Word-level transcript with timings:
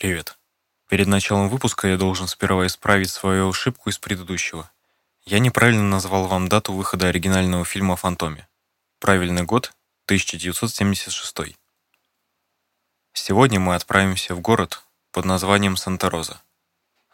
Привет. 0.00 0.38
Перед 0.88 1.08
началом 1.08 1.48
выпуска 1.48 1.88
я 1.88 1.96
должен 1.96 2.28
сперва 2.28 2.68
исправить 2.68 3.10
свою 3.10 3.50
ошибку 3.50 3.90
из 3.90 3.98
предыдущего. 3.98 4.70
Я 5.24 5.40
неправильно 5.40 5.82
назвал 5.82 6.28
вам 6.28 6.48
дату 6.48 6.72
выхода 6.72 7.08
оригинального 7.08 7.64
фильма 7.64 7.94
о 7.94 7.96
фантоме. 7.96 8.46
Правильный 9.00 9.42
год— 9.42 9.72
1976. 10.06 11.56
Сегодня 13.12 13.58
мы 13.58 13.74
отправимся 13.74 14.36
в 14.36 14.40
город 14.40 14.84
под 15.10 15.24
названием 15.24 15.76
Санта-Роза. 15.76 16.42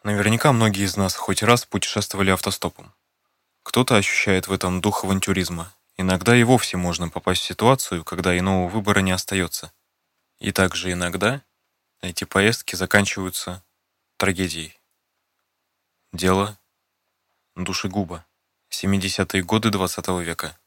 Наверняка 0.03 0.53
многие 0.53 0.85
из 0.85 0.99
нас 0.99 1.15
хоть 1.15 1.43
раз 1.43 1.65
путешествовали 1.65 2.33
автостопом. 2.33 2.93
Кто-то 3.63 3.97
ощущает 3.97 4.47
в 4.47 4.53
этом 4.53 4.83
дух 4.83 5.05
авантюризма. 5.05 5.73
Иногда 5.97 6.37
и 6.37 6.43
вовсе 6.43 6.77
можно 6.77 7.09
попасть 7.09 7.41
в 7.41 7.47
ситуацию, 7.47 8.05
когда 8.05 8.39
иного 8.39 8.69
выбора 8.69 9.01
не 9.01 9.13
остается. 9.13 9.73
И 10.39 10.53
также 10.53 10.93
иногда 10.93 11.41
эти 12.09 12.25
поездки 12.25 12.77
заканчиваются 12.77 13.65
трагедией. 14.19 14.79
Дело 16.13 16.59
душегуба. 17.57 18.27
70-е 18.71 19.43
годы 19.43 19.71
20 19.71 20.09
-го 20.09 20.23
века. 20.23 20.59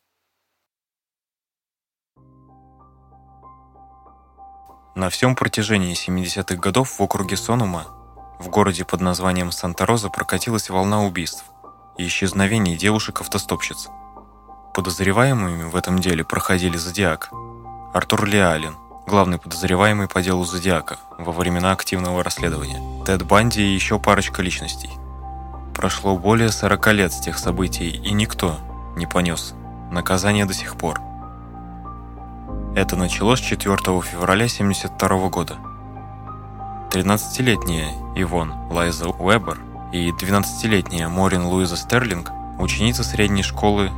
На 4.96 5.10
всем 5.10 5.36
протяжении 5.36 5.94
70-х 5.94 6.56
годов 6.56 6.98
в 6.98 7.02
округе 7.04 7.38
Сонума, 7.38 7.84
в 8.40 8.50
городе 8.50 8.84
под 8.84 9.02
названием 9.02 9.52
Санта-Роза, 9.52 10.10
прокатилась 10.10 10.70
волна 10.70 11.04
убийств 11.04 11.46
и 12.00 12.08
исчезновений 12.08 12.76
девушек-автостопщиц. 12.78 13.90
Подозреваемыми 14.74 15.64
в 15.64 15.76
этом 15.76 16.00
деле 16.00 16.24
проходили 16.24 16.78
Зодиак, 16.78 17.30
Артур 17.94 18.26
Леалин, 18.26 18.76
главный 19.08 19.38
подозреваемый 19.38 20.10
по 20.10 20.22
делу 20.22 20.44
Зодиака 20.44 20.98
во 21.18 21.32
времена 21.32 21.72
активного 21.72 22.24
расследования, 22.24 22.82
Тед 23.06 23.24
Банди 23.24 23.62
и 23.62 23.74
еще 23.74 24.00
парочка 24.00 24.42
личностей. 24.42 24.92
Прошло 25.74 26.18
более 26.18 26.52
40 26.52 26.88
лет 26.94 27.14
с 27.14 27.22
тех 27.22 27.40
событий, 27.40 27.90
и 27.90 28.12
никто 28.12 28.58
не 28.98 29.06
понес 29.06 29.54
наказание 29.92 30.46
до 30.46 30.54
сих 30.54 30.76
пор. 30.76 31.00
Это 32.76 32.98
началось 32.98 33.40
4 33.40 33.78
февраля 34.02 34.46
1972 34.46 35.30
года. 35.30 35.56
13-летняя 36.92 37.94
Ивон 38.16 38.54
Лайза 38.70 39.08
Уэббер 39.08 39.58
и 39.94 40.12
12-летняя 40.12 41.08
Морин 41.08 41.46
Луиза 41.46 41.78
Стерлинг, 41.78 42.32
ученица 42.60 43.04
средней 43.04 43.44
школы 43.44 43.90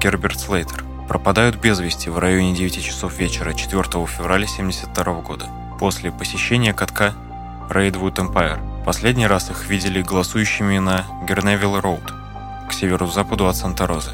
Герберт 0.00 0.38
Слейтер, 0.38 0.84
пропадают 1.08 1.56
без 1.56 1.80
вести 1.80 2.08
в 2.08 2.18
районе 2.18 2.54
9 2.54 2.82
часов 2.82 3.18
вечера 3.18 3.52
4 3.52 3.82
февраля 4.06 4.46
1972 4.46 5.14
года 5.20 5.48
после 5.78 6.12
посещения 6.12 6.72
катка 6.72 7.14
Рейдвуд 7.68 8.18
Empire. 8.18 8.84
Последний 8.84 9.26
раз 9.26 9.50
их 9.50 9.68
видели 9.68 10.02
голосующими 10.02 10.78
на 10.78 11.04
Герневилл 11.28 11.80
Роуд, 11.80 12.12
к 12.68 12.72
северо-западу 12.72 13.46
от 13.48 13.56
Санта-Розы. 13.56 14.10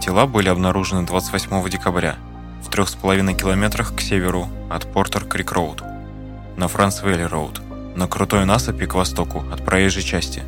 Тела 0.00 0.26
были 0.26 0.48
обнаружены 0.48 1.06
28 1.06 1.68
декабря 1.68 2.16
в 2.62 2.70
трех 2.70 2.88
с 2.88 2.94
половиной 2.94 3.34
километрах 3.34 3.94
к 3.94 4.00
северу 4.00 4.48
от 4.68 4.92
Портер-Крик-Роуд, 4.92 5.82
на 6.56 6.68
Франсвелли-Роуд, 6.68 7.96
на 7.96 8.06
крутой 8.08 8.44
насыпи 8.44 8.86
к 8.86 8.94
востоку 8.94 9.44
от 9.52 9.64
проезжей 9.64 10.02
части. 10.02 10.42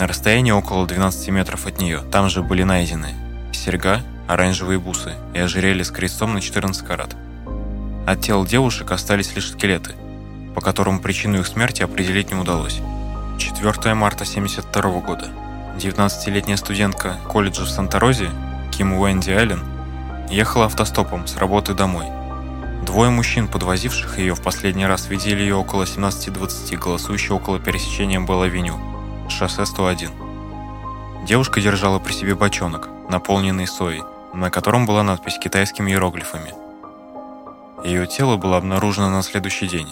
На 0.00 0.06
расстоянии 0.06 0.52
около 0.52 0.86
12 0.86 1.28
метров 1.28 1.66
от 1.66 1.80
нее 1.80 2.00
там 2.10 2.28
же 2.28 2.42
были 2.42 2.62
найдены 2.62 3.14
серьга, 3.52 4.02
оранжевые 4.28 4.78
бусы 4.78 5.14
и 5.34 5.38
ожерелье 5.38 5.84
с 5.84 5.90
крестом 5.90 6.34
на 6.34 6.40
14 6.40 6.86
карат. 6.86 7.16
От 8.06 8.20
тел 8.20 8.46
девушек 8.46 8.92
остались 8.92 9.34
лишь 9.34 9.50
скелеты, 9.50 9.94
по 10.54 10.60
которым 10.60 11.00
причину 11.00 11.40
их 11.40 11.46
смерти 11.46 11.82
определить 11.82 12.30
не 12.30 12.38
удалось. 12.38 12.80
4 13.38 13.94
марта 13.94 14.24
1972 14.24 15.00
года. 15.00 15.28
19-летняя 15.76 16.56
студентка 16.56 17.16
колледжа 17.28 17.64
в 17.64 17.70
Санта-Розе, 17.70 18.30
Ким 18.70 18.94
Уэнди 18.94 19.30
Аллен, 19.30 19.62
ехала 20.30 20.66
автостопом 20.66 21.26
с 21.26 21.36
работы 21.36 21.74
домой. 21.74 22.06
Двое 22.84 23.10
мужчин, 23.10 23.48
подвозивших 23.48 24.18
ее 24.18 24.34
в 24.34 24.42
последний 24.42 24.86
раз, 24.86 25.08
видели 25.08 25.42
ее 25.42 25.56
около 25.56 25.84
17.20, 25.84 26.76
голосующей 26.76 27.30
около 27.30 27.58
пересечения 27.58 28.20
Белл-Авеню, 28.20 28.78
шоссе 29.28 29.66
101. 29.66 30.10
Девушка 31.26 31.60
держала 31.60 31.98
при 31.98 32.12
себе 32.12 32.34
бочонок, 32.34 32.88
наполненный 33.10 33.66
соей, 33.66 34.02
на 34.34 34.50
котором 34.50 34.86
была 34.86 35.02
надпись 35.02 35.38
китайскими 35.38 35.90
иероглифами. 35.90 36.54
Ее 37.84 38.06
тело 38.06 38.36
было 38.36 38.56
обнаружено 38.56 39.08
на 39.10 39.22
следующий 39.22 39.68
день, 39.68 39.88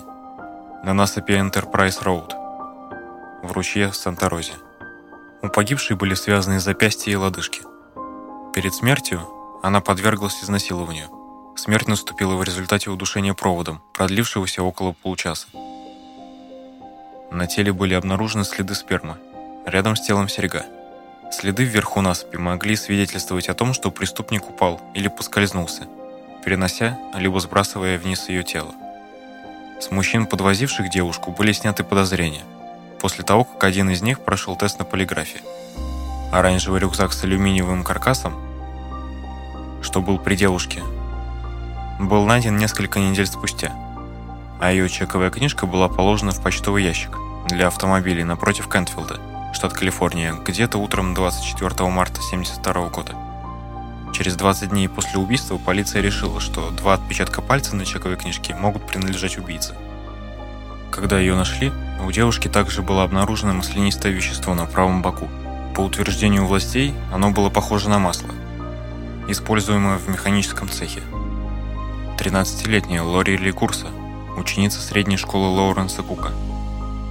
на 0.82 0.92
насыпи 0.92 1.32
Enterprise 1.32 2.02
Road, 2.02 2.32
в 3.42 3.52
ручье 3.52 3.90
в 3.90 3.96
Санта-Розе. 3.96 4.54
У 5.42 5.48
погибшей 5.48 5.96
были 5.96 6.14
связаны 6.14 6.60
запястья 6.60 7.12
и 7.12 7.16
лодыжки. 7.16 7.62
Перед 8.54 8.74
смертью 8.74 9.20
она 9.62 9.80
подверглась 9.80 10.42
изнасилованию. 10.42 11.08
Смерть 11.56 11.88
наступила 11.88 12.34
в 12.34 12.42
результате 12.42 12.90
удушения 12.90 13.34
проводом, 13.34 13.82
продлившегося 13.94 14.62
около 14.62 14.92
получаса. 14.92 15.46
На 17.30 17.46
теле 17.46 17.72
были 17.72 17.94
обнаружены 17.94 18.44
следы 18.44 18.74
спермы, 18.74 19.16
рядом 19.64 19.96
с 19.96 20.00
телом 20.00 20.28
серьга. 20.28 20.64
Следы 21.38 21.64
вверху 21.64 22.00
насыпи 22.00 22.38
могли 22.38 22.76
свидетельствовать 22.76 23.50
о 23.50 23.54
том, 23.54 23.74
что 23.74 23.90
преступник 23.90 24.48
упал 24.48 24.80
или 24.94 25.08
поскользнулся, 25.08 25.82
перенося 26.42 26.98
либо 27.14 27.38
сбрасывая 27.40 27.98
вниз 27.98 28.30
ее 28.30 28.42
тело. 28.42 28.72
С 29.78 29.90
мужчин, 29.90 30.24
подвозивших 30.24 30.88
девушку, 30.88 31.32
были 31.32 31.52
сняты 31.52 31.84
подозрения, 31.84 32.40
после 33.02 33.22
того, 33.22 33.44
как 33.44 33.64
один 33.64 33.90
из 33.90 34.00
них 34.00 34.20
прошел 34.20 34.56
тест 34.56 34.78
на 34.78 34.86
полиграфе. 34.86 35.40
Оранжевый 36.32 36.80
рюкзак 36.80 37.12
с 37.12 37.22
алюминиевым 37.22 37.84
каркасом 37.84 38.32
что 39.82 40.00
был 40.00 40.18
при 40.18 40.36
девушке, 40.36 40.82
был 42.00 42.24
найден 42.24 42.56
несколько 42.56 42.98
недель 42.98 43.26
спустя, 43.26 43.74
а 44.58 44.72
ее 44.72 44.88
чековая 44.88 45.28
книжка 45.28 45.66
была 45.66 45.90
положена 45.90 46.32
в 46.32 46.42
почтовый 46.42 46.82
ящик 46.82 47.18
для 47.46 47.66
автомобилей 47.66 48.24
напротив 48.24 48.70
Кентфилда, 48.70 49.35
штат 49.56 49.72
Калифорния, 49.72 50.34
где-то 50.34 50.76
утром 50.76 51.14
24 51.14 51.88
марта 51.88 52.20
1972 52.20 52.88
года. 52.90 53.16
Через 54.12 54.36
20 54.36 54.68
дней 54.68 54.86
после 54.86 55.18
убийства 55.18 55.56
полиция 55.56 56.02
решила, 56.02 56.40
что 56.40 56.70
два 56.72 56.92
отпечатка 56.92 57.40
пальца 57.40 57.74
на 57.74 57.86
чековой 57.86 58.18
книжке 58.18 58.54
могут 58.54 58.86
принадлежать 58.86 59.38
убийце. 59.38 59.74
Когда 60.90 61.18
ее 61.18 61.34
нашли, 61.34 61.72
у 62.06 62.12
девушки 62.12 62.48
также 62.48 62.82
было 62.82 63.02
обнаружено 63.02 63.54
маслянистое 63.54 64.12
вещество 64.12 64.52
на 64.54 64.66
правом 64.66 65.00
боку. 65.00 65.26
По 65.74 65.80
утверждению 65.80 66.44
властей, 66.44 66.94
оно 67.10 67.30
было 67.30 67.48
похоже 67.48 67.88
на 67.88 67.98
масло, 67.98 68.28
используемое 69.26 69.96
в 69.96 70.06
механическом 70.10 70.68
цехе. 70.68 71.00
13-летняя 72.18 73.00
Лори 73.00 73.38
Ли 73.38 73.52
Курса, 73.52 73.86
ученица 74.36 74.82
средней 74.82 75.16
школы 75.16 75.46
Лоуренса 75.46 76.02
Кука, 76.02 76.32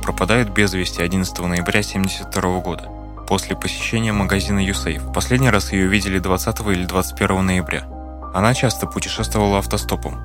пропадает 0.06 0.54
без 0.54 0.72
вести 0.76 1.02
11 1.02 1.36
ноября 1.40 1.80
1972 1.80 2.60
года 2.60 2.92
после 3.28 3.56
посещения 3.56 4.14
магазина 4.14 4.60
YouSafe. 4.64 5.12
Последний 5.12 5.50
раз 5.50 5.72
ее 5.72 5.88
видели 5.88 6.20
20 6.20 6.60
или 6.68 6.86
21 6.86 7.44
ноября. 7.44 7.88
Она 8.32 8.54
часто 8.54 8.86
путешествовала 8.86 9.58
автостопом 9.58 10.22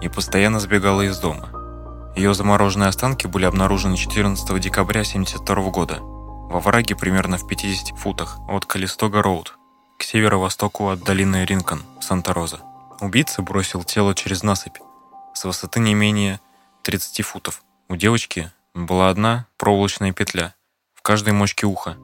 и 0.00 0.08
постоянно 0.08 0.60
сбегала 0.60 1.02
из 1.02 1.18
дома. 1.18 1.48
Ее 2.14 2.34
замороженные 2.34 2.88
останки 2.88 3.26
были 3.26 3.46
обнаружены 3.46 3.96
14 3.96 4.60
декабря 4.60 5.00
1972 5.00 5.70
года 5.70 5.98
во 6.00 6.60
враге 6.60 6.94
примерно 6.94 7.36
в 7.36 7.48
50 7.48 7.98
футах 7.98 8.38
от 8.48 8.64
Калистога-Роуд 8.64 9.54
к 9.98 10.04
северо-востоку 10.04 10.90
от 10.90 11.02
долины 11.02 11.44
Ринкон, 11.44 11.82
Санта-Роза. 12.00 12.60
Убийца 13.00 13.42
бросил 13.42 13.82
тело 13.82 14.14
через 14.14 14.44
насыпь 14.44 14.78
с 15.34 15.44
высоты 15.44 15.80
не 15.80 15.94
менее 15.94 16.38
30 16.84 17.26
футов. 17.26 17.64
У 17.88 17.96
девочки 17.96 18.52
была 18.84 19.08
одна 19.08 19.46
проволочная 19.56 20.12
петля 20.12 20.54
в 20.94 21.02
каждой 21.02 21.32
мочке 21.32 21.66
уха, 21.66 21.96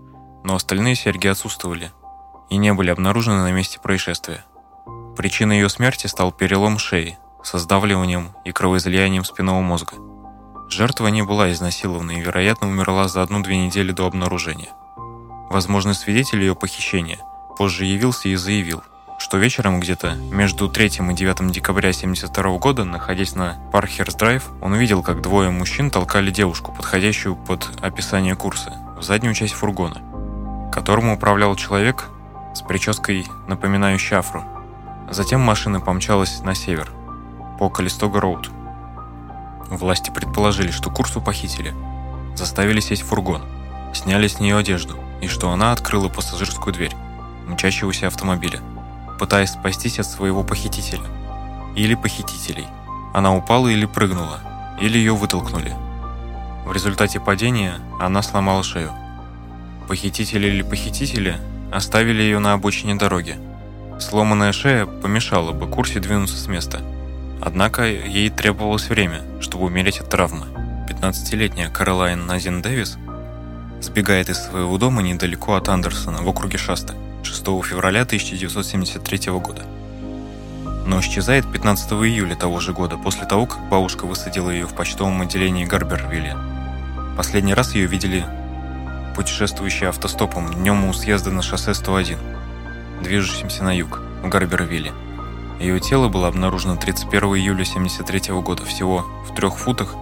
но 0.42 0.54
остальные 0.54 0.94
серьги 0.94 1.28
отсутствовали 1.28 1.92
и 2.50 2.56
не 2.56 2.72
были 2.72 2.90
обнаружены 2.90 3.42
на 3.42 3.52
месте 3.52 3.78
происшествия. 3.78 4.44
Причиной 5.16 5.56
ее 5.56 5.68
смерти 5.68 6.06
стал 6.06 6.32
перелом 6.32 6.78
шеи 6.78 7.18
со 7.44 7.58
сдавливанием 7.58 8.32
и 8.44 8.52
кровоизлиянием 8.52 9.24
спинного 9.24 9.60
мозга. 9.60 9.96
Жертва 10.70 11.08
не 11.08 11.22
была 11.22 11.52
изнасилована 11.52 12.12
и, 12.12 12.20
вероятно, 12.20 12.68
умерла 12.68 13.08
за 13.08 13.22
одну-две 13.22 13.58
недели 13.58 13.92
до 13.92 14.06
обнаружения. 14.06 14.72
Возможный 15.50 15.94
свидетель 15.94 16.40
ее 16.40 16.54
похищения– 16.54 17.18
позже 17.52 17.84
явился 17.84 18.28
и 18.28 18.34
заявил, 18.34 18.82
что 19.22 19.38
вечером 19.38 19.78
где-то 19.78 20.14
между 20.32 20.68
3 20.68 20.86
и 20.86 20.90
9 20.90 21.52
декабря 21.52 21.90
1972 21.90 22.58
года, 22.58 22.82
находясь 22.82 23.36
на 23.36 23.56
Пархерс 23.70 24.16
Драйв, 24.16 24.48
он 24.60 24.72
увидел, 24.72 25.00
как 25.04 25.22
двое 25.22 25.48
мужчин 25.48 25.90
толкали 25.90 26.32
девушку, 26.32 26.74
подходящую 26.76 27.36
под 27.36 27.68
описание 27.80 28.34
курса, 28.34 28.76
в 28.98 29.02
заднюю 29.02 29.34
часть 29.34 29.54
фургона, 29.54 30.02
которому 30.72 31.14
управлял 31.14 31.54
человек 31.54 32.08
с 32.52 32.62
прической, 32.62 33.24
напоминающей 33.46 34.16
афро. 34.16 34.44
Затем 35.08 35.40
машина 35.40 35.80
помчалась 35.80 36.40
на 36.40 36.56
север, 36.56 36.90
по 37.60 37.68
Калистога-Роуд. 37.68 38.50
Власти 39.70 40.10
предположили, 40.10 40.72
что 40.72 40.90
Курсу 40.90 41.20
похитили, 41.20 41.72
заставили 42.34 42.80
сесть 42.80 43.02
в 43.02 43.06
фургон, 43.06 43.42
сняли 43.94 44.26
с 44.26 44.40
нее 44.40 44.56
одежду 44.56 44.96
и 45.20 45.28
что 45.28 45.52
она 45.52 45.70
открыла 45.70 46.08
пассажирскую 46.08 46.74
дверь 46.74 46.96
мчащегося 47.46 48.08
автомобиля, 48.08 48.60
пытаясь 49.18 49.50
спастись 49.50 49.98
от 49.98 50.06
своего 50.06 50.42
похитителя 50.42 51.06
или 51.76 51.94
похитителей. 51.94 52.66
Она 53.14 53.34
упала 53.34 53.68
или 53.68 53.86
прыгнула, 53.86 54.40
или 54.80 54.98
ее 54.98 55.14
вытолкнули. 55.14 55.74
В 56.66 56.72
результате 56.72 57.20
падения 57.20 57.74
она 58.00 58.22
сломала 58.22 58.62
шею. 58.62 58.92
Похитители 59.88 60.46
или 60.46 60.62
похитители 60.62 61.36
оставили 61.72 62.22
ее 62.22 62.38
на 62.38 62.52
обочине 62.52 62.94
дороги. 62.94 63.36
Сломанная 63.98 64.52
шея 64.52 64.86
помешала 64.86 65.52
бы 65.52 65.66
Курсе 65.66 66.00
двинуться 66.00 66.36
с 66.36 66.46
места. 66.46 66.80
Однако 67.40 67.84
ей 67.84 68.30
требовалось 68.30 68.88
время, 68.88 69.22
чтобы 69.40 69.64
умереть 69.66 70.00
от 70.00 70.08
травмы. 70.08 70.46
15-летняя 70.88 71.68
Каролайн 71.68 72.26
Назин 72.26 72.62
Дэвис 72.62 72.98
сбегает 73.80 74.28
из 74.28 74.38
своего 74.38 74.78
дома 74.78 75.02
недалеко 75.02 75.54
от 75.54 75.68
Андерсона 75.68 76.22
в 76.22 76.28
округе 76.28 76.58
Шаста 76.58 76.94
6 77.24 77.44
февраля 77.62 78.02
1973 78.02 79.32
года. 79.32 79.62
Но 80.86 81.00
исчезает 81.00 81.50
15 81.50 81.92
июля 81.92 82.34
того 82.34 82.60
же 82.60 82.72
года, 82.72 82.96
после 82.96 83.26
того, 83.26 83.46
как 83.46 83.68
бабушка 83.68 84.04
высадила 84.04 84.50
ее 84.50 84.66
в 84.66 84.74
почтовом 84.74 85.20
отделении 85.20 85.64
Гарбервилля. 85.64 86.36
Последний 87.16 87.54
раз 87.54 87.74
ее 87.74 87.86
видели 87.86 88.24
путешествующие 89.14 89.88
автостопом 89.88 90.52
днем 90.54 90.84
у 90.86 90.92
съезда 90.92 91.30
на 91.30 91.42
шоссе 91.42 91.74
101, 91.74 92.18
движущимся 93.02 93.62
на 93.62 93.76
юг, 93.76 94.00
в 94.22 94.28
Гарбервилле. 94.28 94.92
Ее 95.60 95.78
тело 95.78 96.08
было 96.08 96.28
обнаружено 96.28 96.76
31 96.76 97.36
июля 97.36 97.62
1973 97.62 98.34
года, 98.40 98.64
всего 98.64 99.06
в 99.28 99.34
трех 99.34 99.58
футах 99.58 99.94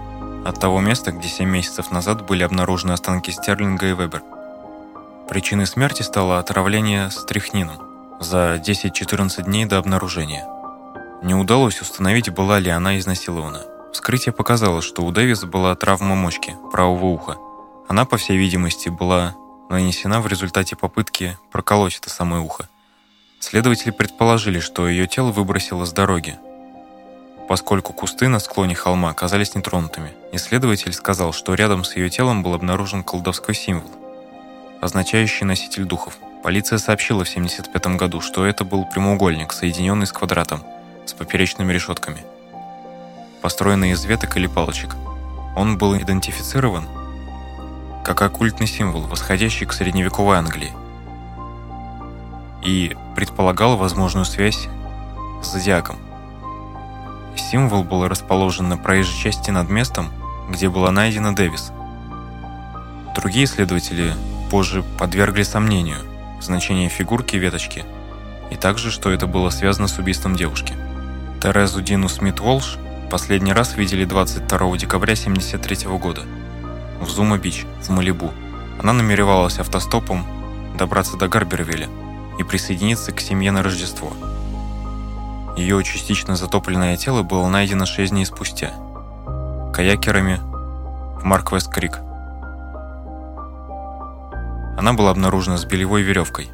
от 0.45 0.59
того 0.59 0.81
места, 0.81 1.13
где 1.13 1.29
7 1.29 1.49
месяцев 1.49 1.91
назад 1.91 2.27
были 2.27 2.43
обнаружены 2.43 2.93
останки 2.93 3.31
Стерлинга 3.31 3.89
и 3.89 3.93
Вебер. 3.93 4.23
Причиной 5.31 5.67
смерти 5.67 6.03
стало 6.03 6.41
отравление 6.41 7.09
стрихнином 7.09 7.79
за 8.19 8.57
10-14 8.57 9.45
дней 9.45 9.65
до 9.65 9.79
обнаружения. 9.79 10.45
Не 11.23 11.37
удалось 11.37 11.81
установить, 11.81 12.31
была 12.31 12.59
ли 12.59 12.69
она 12.69 12.99
изнасилована. 12.99 13.63
Вскрытие 13.93 14.33
показало, 14.33 14.83
что 14.83 15.05
у 15.05 15.13
Дэвис 15.13 15.45
была 15.45 15.77
травма 15.77 16.17
мочки 16.17 16.57
правого 16.73 17.05
уха. 17.05 17.37
Она, 17.89 18.05
по 18.07 18.17
всей 18.17 18.39
видимости, 18.39 18.89
была 18.89 19.37
нанесена 19.69 20.21
в 20.21 20.27
результате 20.27 20.75
попытки 20.75 21.39
проколоть 21.53 21.99
это 21.99 22.11
самое 22.11 22.43
ухо. 22.43 22.69
Следователи 23.39 23.93
предположили, 23.93 24.59
что 24.59 24.89
ее 24.89 25.07
тело 25.07 25.31
выбросило 25.31 25.85
с 25.85 25.93
дороги, 25.93 26.41
поскольку 27.49 27.93
кусты 27.93 28.27
на 28.27 28.41
склоне 28.41 28.75
холма 28.75 29.11
оказались 29.11 29.55
нетронутыми. 29.55 30.11
Исследователь 30.33 30.93
сказал, 30.93 31.33
что 31.33 31.55
рядом 31.55 31.85
с 31.85 31.95
ее 31.95 32.11
телом 32.11 32.43
был 32.43 32.53
обнаружен 32.53 33.05
колдовской 33.05 33.55
символ, 33.55 34.00
означающий 34.81 35.47
носитель 35.47 35.85
духов. 35.85 36.19
Полиция 36.43 36.79
сообщила 36.79 37.25
в 37.25 37.29
1975 37.29 37.97
году, 37.97 38.21
что 38.21 38.47
это 38.47 38.65
был 38.65 38.85
прямоугольник, 38.85 39.53
соединенный 39.53 40.07
с 40.07 40.13
квадратом, 40.13 40.63
с 41.07 41.13
поперечными 41.13 41.73
решетками, 41.73 42.25
построенный 43.43 43.91
из 43.91 44.05
веток 44.05 44.37
или 44.37 44.47
палочек. 44.47 44.97
Он 45.57 45.79
был 45.79 45.97
идентифицирован 45.97 46.87
как 48.05 48.23
оккультный 48.23 48.67
символ, 48.67 49.03
восходящий 49.03 49.67
к 49.67 49.73
средневековой 49.73 50.39
Англии, 50.39 50.73
и 52.65 52.97
предполагал 53.15 53.77
возможную 53.77 54.25
связь 54.25 54.69
с 55.43 55.47
зодиаком– 55.47 55.99
Символ 57.51 57.83
был 57.83 58.07
расположен 58.07 58.69
на 58.69 58.77
проезжей 58.77 59.19
части 59.19 59.51
над 59.51 59.69
местом, 59.69 60.09
где 60.49 60.69
была 60.69 60.93
найдена 60.93 61.35
Дэвис. 61.35 61.73
Другие 63.17 63.47
исследователи 63.47 64.15
позже 64.51 64.83
подвергли 64.99 65.43
сомнению 65.43 65.99
значение 66.41 66.89
фигурки 66.89 67.37
веточки 67.37 67.85
и 68.51 68.57
также, 68.57 68.91
что 68.91 69.11
это 69.11 69.27
было 69.27 69.51
связано 69.51 69.89
с 69.89 69.99
убийством 69.99 70.37
девушки. 70.37 70.75
Терезу 71.43 71.81
Дину 71.81 72.09
Смит-Волш 72.09 72.79
последний 73.11 73.53
раз 73.53 73.77
видели 73.77 74.05
22 74.05 74.77
декабря 74.77 75.15
1973 75.15 75.89
года 75.97 76.23
в 77.01 77.09
Зума-Бич 77.09 77.65
в 77.81 77.89
Малибу. 77.91 78.33
Она 78.83 78.93
намеревалась 78.93 79.59
автостопом 79.59 80.27
добраться 80.77 81.17
до 81.17 81.29
Гарбервилля 81.29 81.89
и 82.39 82.43
присоединиться 82.43 83.13
к 83.13 83.21
семье 83.21 83.53
на 83.53 83.63
Рождество– 83.63 84.13
ее 85.61 85.85
частично 85.85 86.37
затопленное 86.37 86.97
тело 86.97 87.23
было 87.23 87.49
найдено 87.49 87.85
6 87.85 88.13
дней 88.13 88.25
спустя 88.25 88.71
каякерами 89.75 90.41
в 91.21 91.25
Марквест-Крик. 91.25 91.99
Она 94.77 94.93
была 94.93 95.11
обнаружена 95.11 95.57
с 95.57 95.65
белевой 95.65 96.03
веревкой. 96.03 96.51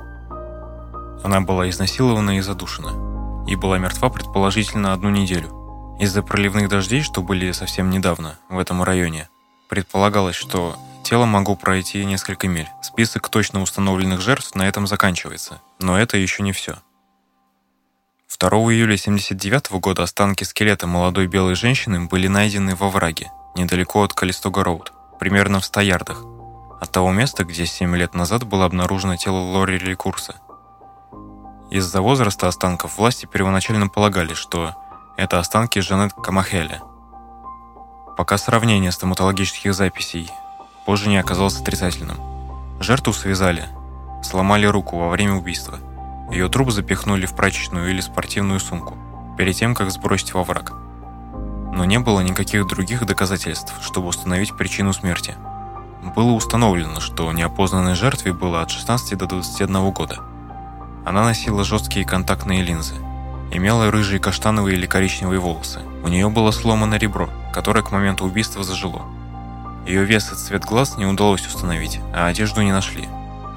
Она 1.23 1.41
была 1.41 1.69
изнасилована 1.69 2.39
и 2.39 2.41
задушена, 2.41 3.47
и 3.47 3.57
была 3.57 3.79
мертва 3.79 4.11
предположительно 4.11 4.93
одну 4.93 5.11
неделю. 5.11 5.97
Из-за 5.99 6.23
проливных 6.23 6.69
дождей, 6.69 7.03
что 7.03 7.23
были 7.23 7.53
совсем 7.53 7.91
недавно 7.91 8.39
в 8.49 8.59
этом 8.59 8.83
районе, 8.83 9.29
предполагалось, 9.69 10.37
что 10.37 10.77
тело 11.03 11.25
могло 11.25 11.57
пройти 11.57 12.05
несколько 12.05 12.49
миль. 12.49 12.69
Список 12.83 13.29
точно 13.29 13.63
установленных 13.63 14.21
жертв 14.21 14.55
на 14.55 14.69
этом 14.69 14.87
заканчивается, 14.87 15.61
но 15.81 15.99
это 15.99 16.17
еще 16.17 16.43
не 16.43 16.53
все. 16.53 16.77
2 18.39 18.49
июля 18.51 18.95
1979 18.95 19.71
года 19.81 20.03
останки 20.03 20.45
скелета 20.45 20.87
молодой 20.87 21.27
белой 21.27 21.55
женщины 21.55 22.07
были 22.07 22.27
найдены 22.27 22.75
во 22.75 22.91
враге, 22.91 23.31
недалеко 23.55 24.03
от 24.03 24.13
Калистога-Роуд, 24.13 24.93
примерно 25.19 25.61
в 25.61 25.65
100 25.65 25.81
ярдах, 25.81 26.25
от 26.87 26.93
того 26.93 27.13
места, 27.13 27.45
где 27.45 27.67
7 27.67 27.95
лет 27.97 28.15
назад 28.15 28.45
было 28.45 28.65
обнаружено 28.65 29.17
тело 29.17 29.39
Лори 29.39 29.79
Рекурса. 29.79 30.37
Из-за 31.71 32.01
возраста 32.01 32.49
останков 32.49 32.97
власти 32.97 33.27
первоначально 33.27 33.89
полагали, 33.89 34.35
что 34.35 34.75
это 35.17 35.39
останки 35.39 35.79
Жанет 35.81 36.13
Камахеля. 36.15 36.81
Пока 38.17 38.39
сравнение 38.39 38.93
стоматологических 38.93 39.75
записей 39.75 40.31
позже 40.87 41.09
не 41.09 41.19
оказалось 41.19 41.61
отрицательным. 41.61 42.17
Жертву 42.81 43.13
связали, 43.13 43.69
сломали 44.23 44.67
руку 44.67 44.99
во 44.99 45.11
время 45.11 45.35
убийства– 45.35 45.79
ее 46.31 46.49
труп 46.49 46.73
запихнули 46.73 47.25
в 47.25 47.35
прачечную 47.35 47.89
или 47.91 48.01
спортивную 48.01 48.59
сумку, 48.59 48.97
перед 49.39 49.55
тем, 49.55 49.75
как 49.75 49.91
сбросить 49.91 50.35
во 50.35 50.43
враг. 50.43 50.73
Но 51.73 51.85
не 51.85 51.99
было 51.99 52.21
никаких 52.21 52.67
других 52.67 53.07
доказательств, 53.07 53.73
чтобы 53.81 54.09
установить 54.09 54.57
причину 54.57 54.93
смерти. 54.93 55.35
Было 56.15 56.33
установлено, 56.33 57.01
что 57.01 57.33
неопознанной 57.33 57.95
жертве 57.95 58.33
было 58.33 58.63
от 58.63 58.71
16 58.71 59.19
до 59.19 59.27
21 59.27 59.91
года. 59.91 60.21
Она 61.05 61.25
носила 61.25 61.65
жесткие 61.65 62.07
контактные 62.07 62.63
линзы, 62.63 62.95
имела 63.51 63.91
рыжие 63.91 64.21
каштановые 64.21 64.77
или 64.77 64.87
коричневые 64.87 65.41
волосы. 65.41 65.81
У 66.05 66.09
нее 66.09 66.29
было 66.29 66.53
сломано 66.53 66.95
ребро, 66.95 67.29
которое 67.53 67.83
к 67.83 67.91
моменту 67.91 68.25
убийства 68.25 68.63
зажило. 68.63 69.03
Ее 69.87 70.05
вес 70.05 70.33
и 70.33 70.37
цвет 70.37 70.65
глаз 70.65 70.97
не 70.97 71.07
удалось 71.07 71.47
установить, 71.47 72.01
а 72.15 72.27
одежду 72.27 72.63
не 72.63 72.73
нашли. 72.73 73.09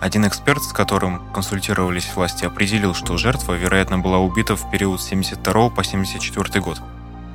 Один 0.02 0.28
эксперт, 0.28 0.64
с 0.64 0.72
которым 0.72 1.22
консультировались 1.34 2.14
власти, 2.16 2.46
определил, 2.46 2.94
что 2.94 3.18
жертва, 3.18 3.54
вероятно, 3.54 4.00
была 4.00 4.20
убита 4.20 4.56
в 4.56 4.72
период 4.72 5.02
с 5.02 5.06
72 5.06 5.70
по 5.70 5.84
74 5.84 6.62
год. 6.62 6.82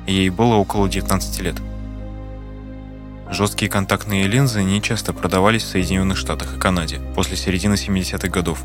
Ей 0.07 0.29
было 0.29 0.55
около 0.55 0.89
19 0.89 1.41
лет. 1.41 1.55
Жесткие 3.29 3.71
контактные 3.71 4.27
линзы 4.27 4.63
не 4.63 4.81
часто 4.81 5.11
продавались 5.11 5.63
в 5.63 5.67
Соединенных 5.67 6.17
Штатах 6.17 6.55
и 6.55 6.59
Канаде 6.59 7.01
после 7.15 7.35
середины 7.35 7.73
70-х 7.73 8.27
годов. 8.27 8.63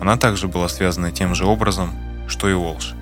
Она 0.00 0.16
также 0.16 0.46
была 0.46 0.68
связана 0.68 1.10
тем 1.10 1.34
же 1.34 1.44
образом, 1.44 1.90
что 2.28 2.48
и 2.48 2.54
Волш. 2.54 2.94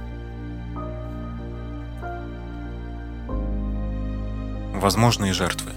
Возможные 4.72 5.32
жертвы. 5.32 5.70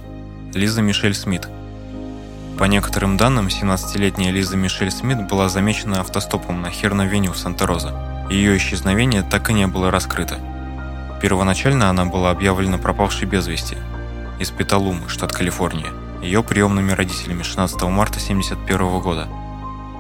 Лиза 0.54 0.82
Мишель 0.82 1.14
Смит– 1.14 1.48
по 2.58 2.64
некоторым 2.64 3.18
данным, 3.18 3.48
17-летняя 3.48 4.32
Лиза 4.32 4.58
Мишель 4.58 4.90
Смит 4.90 5.28
была 5.28 5.48
замечена 5.48 6.02
автостопом 6.02 6.64
на 6.64 6.72
Херна-Веню 6.72 7.34
в 7.34 7.38
Санта-Роза. 7.38 8.26
Ее 8.32 8.58
исчезновение 8.58 9.22
так 9.22 9.52
и 9.52 9.54
не 9.54 9.68
было 9.68 9.92
раскрыто. 9.92 10.40
Первоначально 11.22 11.92
она 11.92 12.06
была 12.06 12.32
объявлена 12.32 12.80
пропавшей 12.80 13.28
без 13.28 13.46
вести 13.46 13.78
из 14.40 14.52
Петалумы, 14.52 15.10
штат 15.10 15.32
Калифорния, 15.32 15.92
ее 16.22 16.44
приемными 16.44 16.92
родителями 16.92 17.44
16 17.44 17.82
марта 17.84 18.20
1971 18.20 19.00
года. 19.00 19.28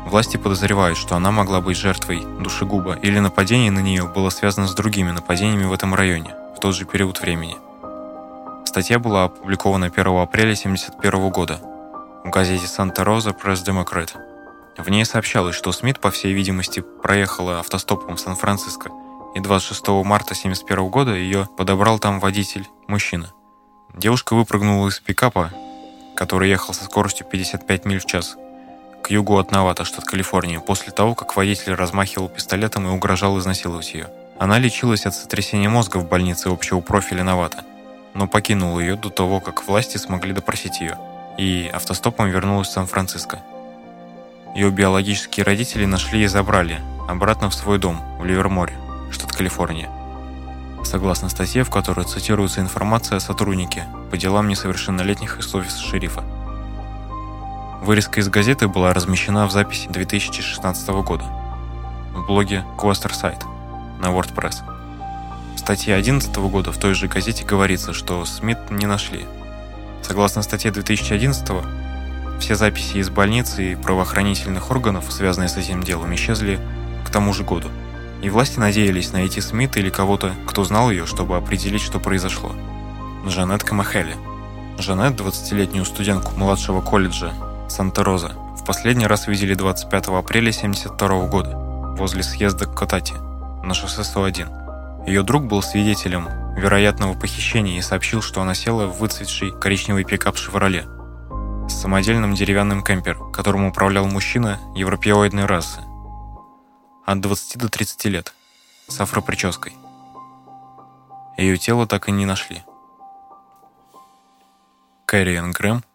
Власти 0.06 0.38
подозревают, 0.38 0.98
что 0.98 1.15
она 1.15 1.32
могла 1.32 1.60
быть 1.60 1.77
жертвой 1.77 2.24
душегуба 2.39 2.94
или 2.94 3.20
нападение 3.20 3.72
на 3.72 3.79
нее 3.79 4.08
было 4.08 4.29
связано 4.29 4.67
с 4.67 4.74
другими 4.74 5.12
нападениями 5.12 5.65
в 5.65 5.74
этом 5.74 5.94
районе 5.94 6.34
в 6.56 6.60
тот 6.60 6.75
же 6.75 6.86
период 6.86 7.20
времени. 7.20 7.58
Статья 8.65 9.00
была 9.00 9.25
опубликована 9.25 9.88
1 9.88 9.98
апреля 10.17 10.53
1971 10.53 11.29
года 11.29 11.60
в 12.24 12.29
газете 12.29 12.67
«Санта-Роза 12.67 13.34
Пресс-Демократ». 13.34 14.15
В 14.77 14.89
ней 14.89 15.06
сообщалось, 15.06 15.56
что 15.56 15.72
Смит, 15.72 16.00
по 16.00 16.12
всей 16.12 16.34
видимости, 16.34 16.84
проехала 17.01 17.60
автостопом 17.60 18.15
в 18.15 18.20
Сан-Франциско, 18.20 18.91
и 19.34 19.39
26 19.39 19.88
марта 20.06 20.34
1971 20.34 20.89
года 20.89 21.15
ее 21.15 21.48
подобрал 21.58 22.00
там 22.00 22.20
водитель, 22.20 22.67
мужчина. 22.88 23.34
Девушка 23.96 24.36
выпрыгнула 24.36 24.89
из 24.89 25.00
пикапа, 25.00 25.51
который 26.15 26.50
ехал 26.50 26.74
со 26.74 26.84
скоростью 26.84 27.25
55 27.25 27.86
миль 27.86 28.00
в 28.00 28.06
час, 28.06 28.38
к 29.01 29.10
югу 29.10 29.38
от 29.38 29.51
Навата, 29.51 29.86
штат 29.86 30.06
Калифорния, 30.06 30.60
после 30.60 30.91
того, 30.91 31.15
как 31.15 31.36
водитель 31.36 31.74
размахивал 31.74 32.29
пистолетом 32.29 32.88
и 32.88 32.91
угрожал 32.91 33.39
изнасиловать 33.39 33.94
ее. 33.94 34.10
Она 34.38 34.60
лечилась 34.60 35.06
от 35.06 35.15
сотрясения 35.15 35.70
мозга 35.70 35.98
в 35.98 36.08
больнице 36.08 36.50
общего 36.50 36.79
профиля 36.79 37.24
Навата, 37.24 37.65
но 38.13 38.27
покинула 38.27 38.79
ее 38.79 38.98
до 38.98 39.10
того, 39.10 39.39
как 39.39 39.67
власти 39.67 39.98
смогли 39.98 40.34
допросить 40.34 40.79
ее, 40.79 40.98
и 41.38 41.70
автостопом 41.74 42.29
вернулась 42.29 42.67
в 42.67 42.72
Сан-Франциско. 42.72 43.39
Ее 44.53 44.70
биологические 44.70 45.44
родители 45.44 45.86
нашли 45.86 46.24
и 46.24 46.27
забрали 46.27 46.82
обратно 47.08 47.50
в 47.50 47.56
свой 47.56 47.79
дом 47.79 48.01
в 48.20 48.25
Ливерморе, 48.25 48.77
штат 49.12 49.32
Калифорния 49.32 49.89
согласно 50.84 51.29
статье, 51.29 51.63
в 51.63 51.69
которой 51.69 52.05
цитируется 52.05 52.62
информация 52.62 53.17
о 53.17 53.19
сотруднике 53.19 53.86
по 54.12 54.17
делам 54.17 54.48
несовершеннолетних 54.48 55.39
из 55.39 55.53
офиса 55.53 55.79
шерифа. 55.79 56.24
Вырезка 57.81 58.19
из 58.19 58.29
газеты 58.29 58.67
была 58.67 58.93
размещена 58.93 59.48
в 59.48 59.51
записи 59.51 59.88
2016 59.89 60.89
года 61.03 61.25
в 62.13 62.25
блоге 62.25 62.63
Quaster 62.77 63.12
Site 63.12 63.43
на 64.00 64.07
WordPress. 64.07 64.63
В 65.55 65.60
статье 65.60 65.93
2011 65.96 66.36
года 66.38 66.72
в 66.72 66.77
той 66.77 66.93
же 66.93 67.07
газете 67.07 67.46
говорится, 67.46 67.93
что 67.93 68.25
Смит 68.25 68.57
не 68.69 68.86
нашли. 68.86 69.25
Согласно 70.01 70.41
статье 70.41 70.72
2011 70.72 71.50
все 72.39 72.55
записи 72.55 72.98
из 72.98 73.10
больницы 73.10 73.72
и 73.72 73.75
правоохранительных 73.75 74.69
органов, 74.72 75.12
связанные 75.12 75.50
с 75.50 75.57
этим 75.57 75.84
делом, 75.84 76.13
исчезли 76.13 76.60
к 77.05 77.10
тому 77.10 77.34
же 77.34 77.43
году– 77.43 77.69
и 78.22 78.30
власти 78.30 78.60
надеялись 78.60 79.12
найти 79.12 79.42
Смита 79.42 79.80
или 79.80 79.90
кого-то, 79.90 80.34
кто 80.46 80.64
знал 80.64 80.92
ее, 80.92 81.06
чтобы 81.06 81.38
определить, 81.38 81.82
что 81.82 82.00
произошло. 82.00 82.52
Жанет 83.26 83.64
Камахели. 83.64 84.16
Жанет, 84.78 85.20
20-летнюю 85.20 85.86
студентку 85.86 86.32
младшего 86.38 86.82
колледжа 86.82 87.34
Санта-Роза, 87.68 88.34
в 88.60 88.66
последний 88.66 89.08
раз 89.08 89.28
видели 89.28 89.54
25 89.54 90.08
апреля 90.08 90.50
1972 90.50 91.28
года 91.28 91.56
возле 91.98 92.24
съезда 92.24 92.66
Котати 92.66 93.16
на 93.64 93.74
шоссе 93.74 94.04
101. 94.04 94.48
Ее 95.08 95.24
друг 95.24 95.46
был 95.46 95.62
свидетелем 95.62 96.28
вероятного 96.56 97.14
похищения 97.14 97.78
и 97.78 97.82
сообщил, 97.82 98.22
что 98.22 98.42
она 98.42 98.54
села 98.54 98.88
в 98.88 99.00
выцветший 99.00 99.52
коричневый 99.52 100.04
пикап 100.04 100.38
«Шевроле» 100.38 100.86
с 101.70 101.82
самодельным 101.82 102.34
деревянным 102.34 102.84
кемпер, 102.84 103.18
которым 103.34 103.66
управлял 103.66 104.06
мужчина 104.06 104.60
европеоидной 104.76 105.46
расы, 105.46 105.82
от 107.08 107.22
20 107.22 107.58
до 107.58 107.70
30 107.70 108.06
лет, 108.06 108.34
с 108.90 109.00
афропрической. 109.00 109.74
Ее 111.38 111.58
тело 111.58 111.88
так 111.88 112.10
и 112.10 112.12
не 112.12 112.26
нашли. 112.26 112.64
Кэрриэн 115.06 115.52
Грэм 115.52 115.86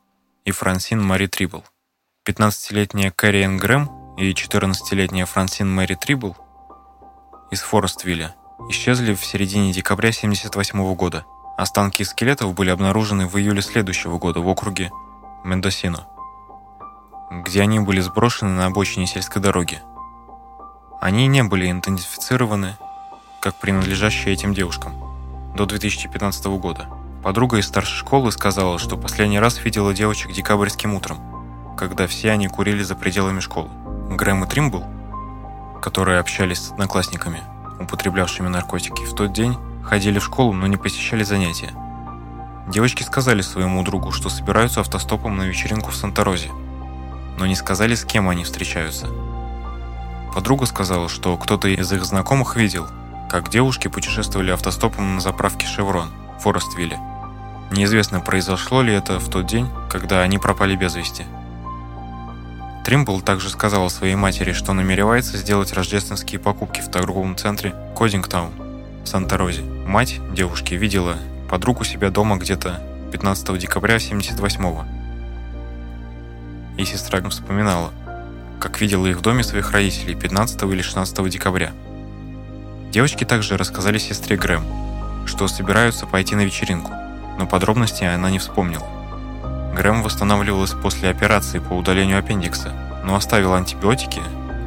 и 0.46 0.50
Франсин 0.52 1.04
Мари 1.04 1.26
Трибл. 1.26 1.64
15-летняя 2.26 3.10
Кэрриэн 3.10 3.58
Грэм 3.58 4.16
и 4.16 4.32
14-летняя 4.32 5.26
Франсин 5.26 5.70
Мэри 5.70 5.96
Трибл 5.96 6.34
из 7.50 7.60
Форествилля 7.60 8.34
исчезли 8.70 9.12
в 9.12 9.22
середине 9.22 9.72
декабря 9.72 10.08
1978 10.08 10.94
года. 10.94 11.26
Останки 11.58 12.04
скелетов 12.04 12.54
были 12.54 12.70
обнаружены 12.70 13.26
в 13.26 13.36
июле 13.36 13.60
следующего 13.60 14.16
года 14.16 14.40
в 14.40 14.48
округе 14.48 14.90
Мендосино, 15.44 16.08
где 17.30 17.60
они 17.60 17.80
были 17.80 18.00
сброшены 18.00 18.52
на 18.52 18.64
обочине 18.64 19.06
сельской 19.06 19.42
дороги– 19.42 19.82
они 21.02 21.26
не 21.26 21.42
были 21.42 21.68
идентифицированы 21.68 22.76
как 23.40 23.56
принадлежащие 23.56 24.32
этим 24.32 24.54
девушкам 24.54 24.94
до 25.56 25.66
2015 25.66 26.46
года. 26.46 26.86
Подруга 27.24 27.56
из 27.56 27.66
старшей 27.66 27.96
школы 27.96 28.30
сказала, 28.30 28.78
что 28.78 28.96
последний 28.96 29.40
раз 29.40 29.64
видела 29.64 29.92
девочек 29.92 30.30
декабрьским 30.30 30.94
утром, 30.94 31.18
когда 31.76 32.06
все 32.06 32.30
они 32.30 32.46
курили 32.46 32.84
за 32.84 32.94
пределами 32.94 33.40
школы. 33.40 33.68
Грэм 34.10 34.44
и 34.44 34.46
Тримбл, 34.46 34.84
которые 35.82 36.20
общались 36.20 36.60
с 36.60 36.70
одноклассниками, 36.70 37.42
употреблявшими 37.80 38.46
наркотики, 38.46 39.04
в 39.04 39.12
тот 39.16 39.32
день 39.32 39.58
ходили 39.82 40.20
в 40.20 40.24
школу, 40.24 40.52
но 40.52 40.68
не 40.68 40.76
посещали 40.76 41.24
занятия. 41.24 41.72
Девочки 42.68 43.02
сказали 43.02 43.40
своему 43.40 43.82
другу, 43.82 44.12
что 44.12 44.28
собираются 44.28 44.78
автостопом 44.78 45.36
на 45.36 45.42
вечеринку 45.42 45.90
в 45.90 45.96
Санта-Розе, 45.96 46.52
но 47.38 47.46
не 47.46 47.56
сказали, 47.56 47.96
с 47.96 48.04
кем 48.04 48.28
они 48.28 48.44
встречаются– 48.44 49.08
Подруга 50.34 50.64
сказала, 50.64 51.10
что 51.10 51.36
кто-то 51.36 51.68
из 51.68 51.92
их 51.92 52.04
знакомых 52.04 52.56
видел, 52.56 52.86
как 53.28 53.50
девушки 53.50 53.88
путешествовали 53.88 54.50
автостопом 54.50 55.16
на 55.16 55.20
заправке 55.20 55.66
«Шеврон» 55.66 56.10
в 56.38 56.42
Форествилле. 56.42 56.98
Неизвестно, 57.70 58.20
произошло 58.20 58.82
ли 58.82 58.94
это 58.94 59.18
в 59.18 59.28
тот 59.28 59.46
день, 59.46 59.68
когда 59.90 60.22
они 60.22 60.38
пропали 60.38 60.74
без 60.74 60.94
вести. 60.94 61.24
Тримбл 62.84 63.20
также 63.20 63.50
сказала 63.50 63.88
своей 63.88 64.14
матери, 64.14 64.52
что 64.52 64.72
намеревается 64.72 65.36
сделать 65.36 65.72
рождественские 65.72 66.40
покупки 66.40 66.80
в 66.80 66.90
торговом 66.90 67.36
центре 67.36 67.74
Кодингтаун 67.94 68.52
в 69.04 69.08
Санта-Розе. 69.08 69.62
Мать 69.62 70.18
девушки 70.32 70.74
видела 70.74 71.16
подругу 71.48 71.84
себя 71.84 72.10
дома 72.10 72.36
где-то 72.36 72.82
15 73.12 73.58
декабря 73.58 73.96
78-го. 73.96 74.84
И 76.78 76.84
сестра 76.86 77.22
вспоминала– 77.28 77.92
как 78.62 78.80
видела 78.80 79.08
их 79.08 79.16
в 79.16 79.22
доме 79.22 79.42
своих 79.42 79.72
родителей 79.72 80.14
15 80.14 80.62
или 80.62 80.82
16 80.82 81.28
декабря. 81.28 81.72
Девочки 82.92 83.24
также 83.24 83.56
рассказали 83.56 83.98
сестре 83.98 84.36
Грэм, 84.36 84.62
что 85.26 85.48
собираются 85.48 86.06
пойти 86.06 86.36
на 86.36 86.42
вечеринку, 86.42 86.92
но 87.40 87.46
подробностей 87.46 88.08
она 88.08 88.30
не 88.30 88.38
вспомнила. 88.38 88.86
Грэм 89.74 90.04
восстанавливалась 90.04 90.74
после 90.74 91.10
операции 91.10 91.58
по 91.58 91.72
удалению 91.72 92.20
аппендикса, 92.20 92.72
но 93.04 93.16
оставила 93.16 93.56
антибиотики, 93.56 94.22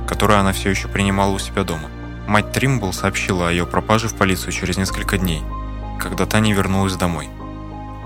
которые 0.10 0.40
она 0.40 0.52
все 0.52 0.70
еще 0.70 0.90
принимала 0.90 1.32
у 1.32 1.40
себя 1.40 1.64
дома. 1.64 1.90
Мать 2.28 2.52
Тримбл 2.52 2.92
сообщила 2.92 3.48
о 3.48 3.52
ее 3.52 3.66
пропаже 3.66 4.10
в 4.10 4.16
полицию 4.16 4.52
через 4.52 4.75
несколько 4.75 5.18
дней, 5.18 5.42
когда 6.02 6.25
та 6.25 6.42
не 6.42 6.52
вернулась 6.52 6.98
домой. 6.98 7.30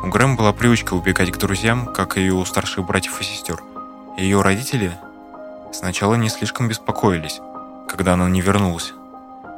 У 0.03 0.07
Грэм 0.07 0.35
была 0.35 0.53
привычка 0.53 0.93
убегать 0.93 1.31
к 1.31 1.37
друзьям, 1.37 1.87
как 1.87 2.17
и 2.19 2.29
у 2.29 2.45
старших 2.45 2.85
братьев 2.85 3.19
и 3.19 3.23
сестер. 3.23 3.63
Ее 4.17 4.41
родители 4.41 4.91
Сначала 5.71 6.15
не 6.15 6.29
слишком 6.29 6.67
беспокоились, 6.67 7.39
когда 7.87 8.13
она 8.13 8.27
не 8.27 8.41
вернулась. 8.41 8.93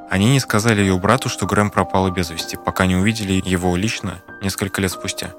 Они 0.09 0.29
не 0.31 0.41
сказали 0.41 0.81
ее 0.81 0.97
брату, 0.97 1.29
что 1.29 1.45
Грэм 1.45 1.71
пропала 1.71 2.09
без 2.09 2.29
вести, 2.29 2.57
пока 2.57 2.85
не 2.85 2.97
увидели 2.97 3.41
его 3.45 3.75
лично 3.77 4.21
несколько 4.41 4.81
лет 4.81 4.91
спустя. 4.91 5.33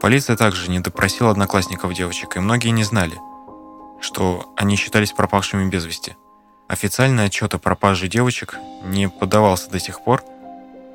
Полиция 0.00 0.36
также 0.36 0.68
не 0.68 0.80
допросила 0.80 1.30
одноклассников 1.30 1.94
девочек, 1.94 2.36
и 2.36 2.40
многие 2.40 2.70
не 2.70 2.82
знали, 2.82 3.16
что 4.00 4.52
они 4.56 4.74
считались 4.74 5.12
пропавшими 5.12 5.68
без 5.68 5.84
вести. 5.84 6.16
Официальный 6.66 7.26
отчет 7.26 7.54
о 7.54 7.58
пропаже 7.58 8.08
девочек 8.08 8.56
не 8.82 9.08
подавался 9.08 9.70
до 9.70 9.78
сих 9.78 10.02
пор, 10.02 10.24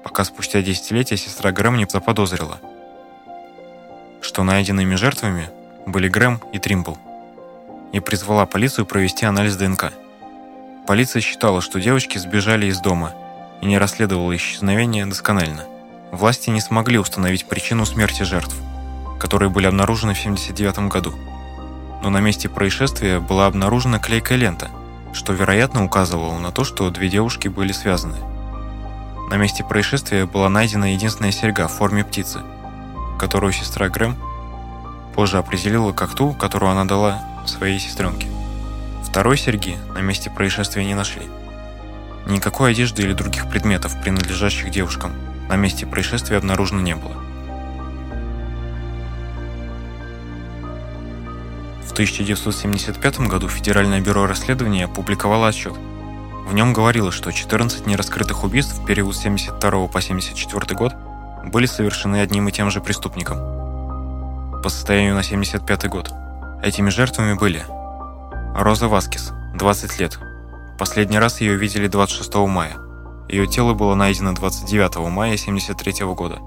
пока 0.03 0.25
спустя 0.25 0.61
десятилетия 0.61 1.15
сестра 1.15 1.53
Грэм 1.53 1.77
не 1.77 1.85
заподозрила, 1.85 2.59
что 4.19 4.43
найденными 4.43 4.95
жертвами 4.95 5.49
были 5.85 6.09
Грэм 6.09 6.41
и 6.51 6.59
Тримбл 6.59 6.97
и 7.93 7.99
призвала 7.99 8.45
полицию 8.45 8.85
провести 8.85 9.25
анализ 9.25 9.55
ДНК. 9.55 9.91
Полиция 10.87 11.21
считала, 11.21 11.61
что 11.61 11.79
девочки 11.79 12.17
сбежали 12.17 12.67
из 12.67 12.79
дома 12.79 13.13
и 13.61 13.65
не 13.65 13.77
расследовала 13.77 14.35
исчезновение 14.35 15.05
досконально. 15.05 15.65
Власти 16.11 16.49
не 16.49 16.61
смогли 16.61 16.97
установить 16.99 17.45
причину 17.45 17.85
смерти 17.85 18.23
жертв, 18.23 18.55
которые 19.19 19.49
были 19.49 19.67
обнаружены 19.67 20.13
в 20.13 20.19
1979 20.19 20.91
году. 20.91 21.13
Но 22.01 22.09
на 22.09 22.19
месте 22.19 22.47
происшествия 22.47 23.19
была 23.19 23.47
обнаружена 23.47 23.99
клейкая 23.99 24.37
лента, 24.37 24.69
что, 25.13 25.33
вероятно, 25.33 25.83
указывало 25.83 26.37
на 26.37 26.51
то, 26.51 26.63
что 26.63 26.89
две 26.89 27.09
девушки 27.09 27.47
были 27.47 27.71
связаны. 27.71 28.17
На 29.29 29.35
месте 29.35 29.63
происшествия 29.63 30.25
была 30.25 30.47
найдена 30.47 30.93
единственная 30.93 31.31
серьга 31.31 31.67
в 31.67 31.73
форме 31.73 32.05
птицы, 32.05 32.39
которую 33.19 33.51
сестра 33.51 33.89
Грэм 33.89 34.15
позже 35.15 35.37
определила 35.37 35.91
как 35.91 36.13
ту, 36.13 36.33
которую 36.33 36.71
она 36.71 36.85
дала 36.85 37.19
своей 37.49 37.79
сестренке. 37.79 38.27
Второй 39.03 39.37
серьги 39.37 39.77
на 39.93 39.99
месте 39.99 40.29
происшествия 40.29 40.85
не 40.85 40.93
нашли. 40.93 41.23
Никакой 42.27 42.71
одежды 42.71 43.03
или 43.03 43.13
других 43.13 43.49
предметов, 43.49 43.99
принадлежащих 44.01 44.69
девушкам, 44.69 45.13
на 45.49 45.55
месте 45.55 45.85
происшествия 45.85 46.37
обнаружено 46.37 46.81
не 46.81 46.95
было. 46.95 47.15
В 51.85 51.93
1975 51.93 53.21
году 53.21 53.47
Федеральное 53.47 54.01
бюро 54.01 54.27
расследования 54.27 54.85
опубликовало 54.85 55.47
отчет. 55.47 55.73
В 56.47 56.53
нем 56.53 56.73
говорилось, 56.73 57.15
что 57.15 57.31
14 57.31 57.87
нераскрытых 57.87 58.43
убийств 58.43 58.75
в 58.77 58.85
период 58.85 59.15
с 59.15 59.21
72 59.21 59.87
по 59.87 60.01
74 60.01 60.75
год 60.75 60.93
были 61.45 61.65
совершены 61.65 62.17
одним 62.17 62.49
и 62.49 62.51
тем 62.51 62.69
же 62.69 62.81
преступником. 62.81 63.37
По 64.61 64.69
состоянию 64.69 65.15
на 65.15 65.23
75 65.23 65.87
год– 65.87 66.11
Этими 66.67 66.89
жертвами 66.89 67.31
были 67.31 67.65
Роза 68.53 68.89
Васкис, 68.89 69.31
20 69.55 69.99
лет. 70.01 70.19
Последний 70.77 71.17
раз 71.17 71.39
ее 71.39 71.55
видели 71.55 71.87
26 71.87 72.35
мая. 72.35 72.75
Ее 73.29 73.47
тело 73.47 73.73
было 73.73 73.95
найдено 73.95 74.33
29 74.33 74.97
мая 74.97 75.35
1973 75.35 76.05
года 76.07 76.39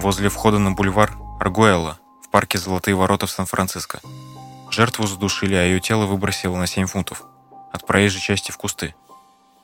возле 0.00 0.30
входа 0.30 0.58
на 0.58 0.72
бульвар 0.72 1.18
Аргуэлла 1.38 1.98
в 2.24 2.30
парке 2.30 2.56
Золотые 2.56 2.94
ворота 2.94 3.26
в 3.26 3.30
Сан-Франциско. 3.30 4.00
Жертву 4.70 5.06
задушили, 5.06 5.54
а 5.54 5.64
ее 5.64 5.78
тело 5.78 6.06
выбросило 6.06 6.56
на 6.56 6.66
7 6.66 6.86
фунтов 6.86 7.24
от 7.70 7.86
проезжей 7.86 8.22
части 8.22 8.52
в 8.52 8.56
кусты. 8.56 8.94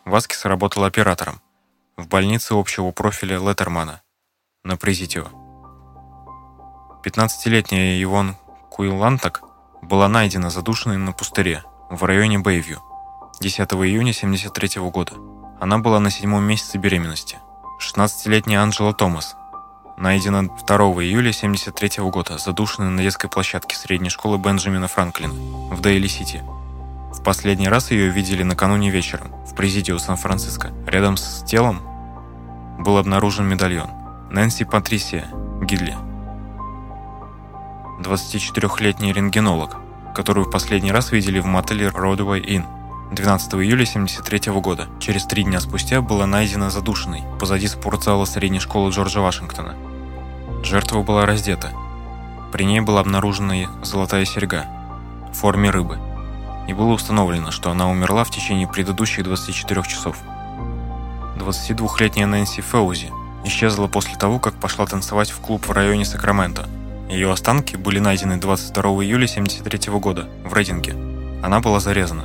Васкис 0.05 0.45
работал 0.45 0.85
оператором 0.85 1.41
в 1.97 2.07
больнице 2.07 2.53
общего 2.53 2.91
профиля 2.91 3.39
Леттермана 3.39 4.03
на 4.63 4.77
Президио. 4.77 5.29
15-летняя 7.03 8.03
Ивон 8.03 8.37
Куилантак 8.69 9.43
была 9.83 10.09
найдена 10.09 10.49
задушенной 10.49 10.97
на 10.97 11.13
пустыре 11.13 11.65
в 11.91 12.05
районе 12.05 12.39
Бэйвью 12.39 12.81
10 13.41 13.59
июня 13.59 14.13
1973 14.13 14.81
года. 14.91 15.13
Она 15.61 15.79
была 15.79 16.01
на 16.01 16.11
седьмом 16.11 16.45
месяце 16.45 16.79
беременности. 16.79 17.39
16-летняя 17.81 18.61
Анджела 18.61 18.95
Томас 18.95 19.35
найдена 19.99 20.45
2 20.45 20.77
июля 21.03 21.31
1973 21.31 22.05
года, 22.05 22.39
задушенной 22.39 22.91
на 22.91 23.03
детской 23.03 23.29
площадке 23.29 23.77
средней 23.77 24.11
школы 24.11 24.39
Бенджамина 24.39 24.87
Франклина 24.89 25.35
в 25.75 25.81
Дейли-Сити. 25.81 26.43
В 27.13 27.23
последний 27.23 27.69
раз 27.69 27.91
ее 27.91 28.09
видели 28.09 28.43
накануне 28.43 28.91
вечером 28.91 29.33
в 29.45 29.55
президио 29.55 29.99
Сан-Франциско. 29.99 30.73
Рядом 30.87 31.17
с 31.17 31.43
телом 31.45 31.83
был 32.79 32.97
обнаружен 32.97 33.47
медальон. 33.47 33.91
Нэнси 34.31 34.65
Патрисия 34.65 35.27
Гидли, 35.61 35.95
24-летний 38.03 39.13
рентгенолог, 39.13 39.77
которую 40.15 40.47
в 40.47 40.51
последний 40.51 40.93
раз 40.93 41.13
видели 41.13 41.39
в 41.39 41.47
мотеле 41.47 41.89
Родуэй 41.89 42.41
Inn 42.41 42.65
12 43.13 43.55
июля 43.55 43.85
1973 43.85 44.53
года. 44.61 44.89
Через 44.99 45.25
три 45.25 45.45
дня 45.45 45.61
спустя 45.61 46.01
была 46.01 46.27
найдена 46.27 46.71
задушенной 46.71 47.23
позади 47.39 47.69
спортзала 47.69 48.25
средней 48.25 48.59
школы 48.59 48.91
Джорджа 48.91 49.21
Вашингтона. 49.21 49.77
Жертва 50.65 51.03
была 51.03 51.27
раздета. 51.27 51.73
При 52.53 52.65
ней 52.65 52.81
была 52.81 53.01
обнаружена 53.01 53.55
золотая 53.83 54.25
серьга 54.25 54.67
в 55.33 55.37
форме 55.37 55.71
рыбы. 55.71 55.99
И 56.69 56.75
было 56.75 56.93
установлено, 56.93 57.51
что 57.51 57.71
она 57.71 57.89
умерла 57.89 58.25
в 58.25 58.31
течение 58.31 58.69
предыдущих 58.69 59.25
24 59.25 59.83
часов. 59.85 60.17
22-летняя 61.39 62.27
Нэнси 62.27 62.63
Феузи 62.63 63.11
исчезла 63.45 63.87
после 63.89 64.17
того, 64.17 64.39
как 64.39 64.55
пошла 64.55 64.87
танцевать 64.87 65.31
в 65.31 65.41
клуб 65.41 65.67
в 65.67 65.73
районе 65.73 66.05
Сакраменто. 66.05 66.69
Ее 67.13 67.31
останки 67.31 67.77
были 67.77 67.99
найдены 67.99 68.39
22 68.39 68.83
июля 69.05 69.27
1973 69.27 69.93
года 69.99 70.31
в 70.47 70.55
Рейдинге. 70.55 70.95
Она 71.43 71.61
была 71.61 71.79
зарезана. 71.79 72.25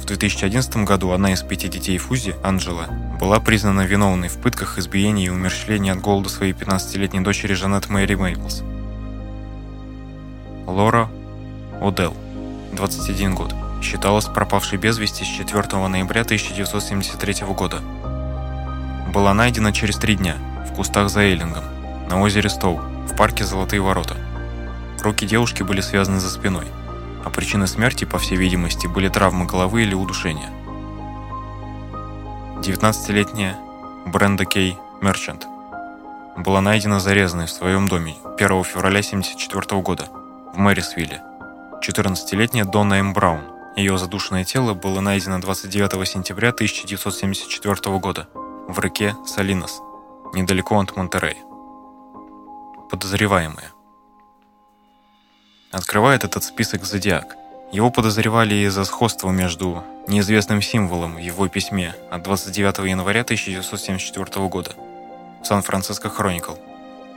В 0.00 0.04
2011 0.04 0.78
году 0.78 1.12
одна 1.12 1.32
из 1.32 1.42
пяти 1.42 1.68
детей 1.68 1.96
Фузи, 1.98 2.34
Анджела, 2.42 2.86
была 3.20 3.38
признана 3.38 3.82
виновной 3.82 4.26
в 4.26 4.38
пытках, 4.38 4.78
избиении 4.78 5.26
и 5.26 5.30
умерщвлении 5.30 5.92
от 5.92 6.00
голода 6.00 6.28
своей 6.28 6.54
15-летней 6.54 7.20
дочери 7.20 7.54
Жанет 7.54 7.88
Мэри 7.88 8.16
Мейблс. 8.16 8.64
Лора 10.66 11.08
Одел, 11.80 12.16
21 12.72 13.36
год, 13.36 13.54
считалась 13.80 14.24
пропавшей 14.24 14.78
без 14.78 14.98
вести 14.98 15.22
с 15.22 15.28
4 15.28 15.86
ноября 15.86 16.22
1973 16.22 17.46
года. 17.54 17.78
Была 19.14 19.32
найдена 19.34 19.72
через 19.72 19.98
три 19.98 20.16
дня 20.16 20.34
в 20.68 20.74
кустах 20.74 21.10
за 21.10 21.20
Эйлингом, 21.20 21.64
на 22.10 22.20
озере 22.20 22.48
Стоу, 22.48 22.80
в 23.06 23.16
парке 23.16 23.44
Золотые 23.44 23.80
ворота. 23.80 24.16
Руки 25.00 25.26
девушки 25.26 25.62
были 25.62 25.80
связаны 25.80 26.20
за 26.20 26.30
спиной, 26.30 26.66
а 27.24 27.30
причиной 27.30 27.68
смерти, 27.68 28.04
по 28.04 28.18
всей 28.18 28.36
видимости, 28.36 28.86
были 28.86 29.08
травмы 29.08 29.46
головы 29.46 29.82
или 29.82 29.94
удушение. 29.94 30.50
19-летняя 32.60 33.56
Бренда 34.06 34.44
Кей 34.44 34.76
Мерчант 35.00 35.46
была 36.36 36.60
найдена 36.60 37.00
зарезанной 37.00 37.46
в 37.46 37.50
своем 37.50 37.88
доме 37.88 38.16
1 38.38 38.64
февраля 38.64 39.00
1974 39.00 39.80
года 39.80 40.08
в 40.52 40.58
Мэрисвилле. 40.58 41.22
14-летняя 41.82 42.64
Донна 42.64 42.94
М. 42.94 43.12
Браун. 43.12 43.40
Ее 43.76 43.98
задушенное 43.98 44.44
тело 44.44 44.74
было 44.74 45.00
найдено 45.00 45.38
29 45.38 46.08
сентября 46.08 46.48
1974 46.48 47.98
года 47.98 48.26
в 48.68 48.78
реке 48.80 49.14
Салинос, 49.26 49.80
недалеко 50.32 50.80
от 50.80 50.96
Монтерея. 50.96 51.45
Подозреваемые. 52.90 53.72
Открывает 55.72 56.22
этот 56.22 56.44
список 56.44 56.84
Зодиак. 56.84 57.36
Его 57.72 57.90
подозревали 57.90 58.54
из-за 58.66 58.84
сходства 58.84 59.30
между 59.30 59.82
неизвестным 60.06 60.62
символом 60.62 61.16
в 61.16 61.18
его 61.18 61.48
письме 61.48 61.96
от 62.12 62.22
29 62.22 62.88
января 62.88 63.22
1974 63.22 64.46
года 64.46 64.76
в 65.42 65.46
Сан-Франциско 65.46 66.08
Хроникл, 66.08 66.54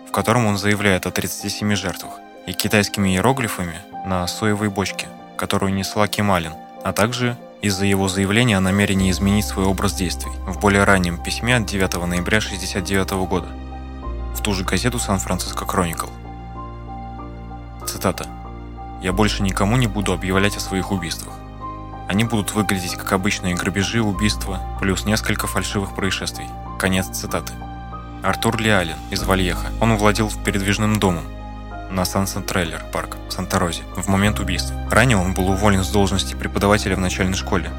в 0.08 0.12
котором 0.12 0.47
он 0.47 0.58
заявляет 0.58 1.05
о 1.05 1.12
37 1.12 1.75
жертвах, 1.75 2.13
и 2.47 2.53
китайскими 2.53 3.10
иероглифами 3.10 3.79
на 4.08 4.25
соевой 4.25 4.69
бочке, 4.69 5.08
которую 5.38 5.71
несла 5.73 6.08
Кемалин, 6.08 6.53
а 6.84 6.93
также 6.93 7.38
из-за 7.62 7.86
его 7.86 8.08
заявления 8.08 8.58
о 8.58 8.62
намерении 8.62 9.12
изменить 9.12 9.45
свой 9.45 9.65
образ 9.65 9.93
действий 9.93 10.32
в 10.47 10.60
более 10.60 10.84
раннем 10.84 11.21
письме 11.21 11.58
от 11.58 11.67
9 11.67 11.93
ноября 12.08 12.39
1969 12.39 13.12
года 13.29 13.49
в 14.39 14.41
ту 14.41 14.54
же 14.54 14.63
газету 14.63 14.99
«Сан-Франциско 14.99 15.65
Кроникл». 15.65 16.08
Цитата. 17.86 18.25
«Я 19.02 19.12
больше 19.12 19.43
никому 19.43 19.75
не 19.75 19.88
буду 19.88 20.13
объявлять 20.13 20.56
о 20.56 20.62
своих 20.62 20.91
убийствах. 20.93 21.34
Они 22.08 22.23
будут 22.23 22.54
выглядеть 22.54 22.95
как 22.95 23.12
обычные 23.12 23.56
грабежи, 23.56 24.02
убийства, 24.02 24.62
плюс 24.80 25.04
несколько 25.04 25.45
фальшивых 25.45 25.93
происшествий». 25.93 26.47
Конец 26.80 27.08
цитаты. 27.08 27.52
Артур 28.23 28.58
Лиалин 28.62 28.95
из 29.12 29.23
Вальеха. 29.23 29.67
Он 29.82 29.97
владел 29.97 30.32
передвижным 30.45 30.99
домом 30.99 31.25
на 31.91 32.06
Сансен 32.06 32.43
Трейлер 32.43 32.86
парк 32.93 33.17
в 33.28 33.34
Санта-Розе 33.34 33.84
в 33.97 34.08
момент 34.08 34.39
убийства. 34.39 34.78
Ранее 34.89 35.17
он 35.17 35.34
был 35.34 35.49
уволен 35.49 35.84
с 35.84 35.89
должности 35.89 36.34
преподавателя 36.34 36.95
в 36.95 36.99
начальной 36.99 37.36
школе 37.36 37.69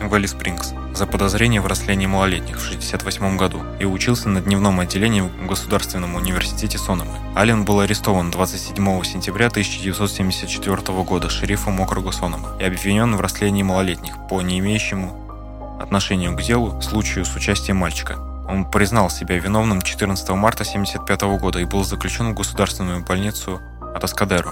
Вэлли 0.00 0.26
Спрингс 0.26 0.74
за 0.94 1.06
подозрение 1.06 1.60
в 1.60 1.66
растлении 1.66 2.06
малолетних 2.06 2.56
в 2.56 2.66
1968 2.66 3.36
году 3.36 3.62
и 3.78 3.84
учился 3.84 4.28
на 4.28 4.40
дневном 4.40 4.80
отделении 4.80 5.20
в 5.20 5.46
Государственном 5.46 6.14
университете 6.14 6.78
Сономы. 6.78 7.12
Аллен 7.34 7.64
был 7.64 7.80
арестован 7.80 8.30
27 8.30 9.02
сентября 9.04 9.46
1974 9.46 10.76
года 11.04 11.28
шерифом 11.28 11.80
округа 11.80 12.12
Сонома 12.12 12.56
и 12.60 12.64
обвинен 12.64 13.16
в 13.16 13.20
растлении 13.20 13.62
малолетних 13.62 14.14
по 14.28 14.40
не 14.40 14.58
имеющему 14.60 15.78
отношению 15.80 16.36
к 16.36 16.42
делу 16.42 16.80
случаю 16.80 17.24
с 17.24 17.34
участием 17.36 17.76
мальчика. 17.76 18.18
Он 18.48 18.68
признал 18.68 19.10
себя 19.10 19.38
виновным 19.38 19.82
14 19.82 20.28
марта 20.30 20.62
1975 20.62 21.40
года 21.40 21.58
и 21.58 21.64
был 21.64 21.84
заключен 21.84 22.32
в 22.32 22.34
государственную 22.34 23.04
больницу 23.04 23.60
Атаскадеру 23.94 24.50